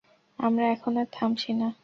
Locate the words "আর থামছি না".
0.97-1.67